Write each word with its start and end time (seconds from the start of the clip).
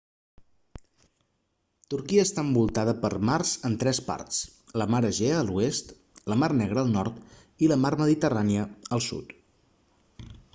turquia 1.93 2.23
està 2.27 2.43
envoltada 2.47 2.95
per 3.03 3.11
mars 3.31 3.51
en 3.69 3.75
tres 3.83 3.99
parts 4.07 4.39
la 4.83 4.87
mar 4.95 5.03
egea 5.11 5.35
a 5.41 5.43
l'oest 5.51 5.93
la 6.33 6.39
mar 6.45 6.51
negra 6.63 6.85
al 6.85 6.91
nord 6.97 7.21
i 7.67 7.71
la 7.73 7.79
mar 7.85 7.93
mediterrània 8.03 8.67
al 8.99 9.05
sud 9.11 9.37